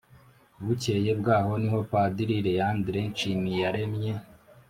bukeye 0.65 1.11
bwaho, 1.19 1.51
niho 1.61 1.79
padiri 1.91 2.35
léandre 2.47 2.99
nshimyiyaremye 3.11 4.13